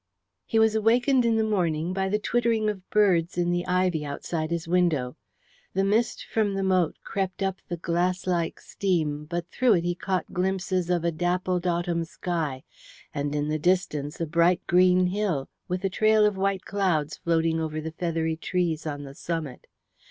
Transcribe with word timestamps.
He 0.47 0.57
was 0.57 0.73
awakened 0.73 1.25
in 1.25 1.35
the 1.35 1.43
morning 1.43 1.93
by 1.93 2.09
the 2.09 2.17
twittering 2.17 2.71
of 2.71 2.89
birds 2.89 3.37
in 3.37 3.51
the 3.51 3.67
ivy 3.67 4.03
outside 4.03 4.49
his 4.49 4.67
window. 4.67 5.15
The 5.75 5.83
mist 5.83 6.25
from 6.25 6.55
the 6.55 6.63
moat 6.63 6.97
crept 7.03 7.43
up 7.43 7.57
the 7.69 7.77
glasslike 7.77 8.59
steam, 8.59 9.25
but 9.25 9.47
through 9.51 9.73
it 9.75 9.83
he 9.83 9.93
caught 9.93 10.33
glimpses 10.33 10.89
of 10.89 11.05
a 11.05 11.11
dappled 11.11 11.67
autumn 11.67 12.03
sky, 12.03 12.63
and 13.13 13.35
in 13.35 13.47
the 13.47 13.59
distance 13.59 14.19
a 14.19 14.25
bright 14.25 14.65
green 14.65 15.05
hill, 15.05 15.47
with 15.67 15.85
a 15.85 15.87
trail 15.89 16.25
of 16.25 16.35
white 16.35 16.65
clouds 16.65 17.17
floating 17.17 17.59
over 17.59 17.79
the 17.79 17.91
feathery 17.91 18.35
trees 18.37 18.87
on 18.87 19.03
the 19.03 19.13
summit. 19.13 19.67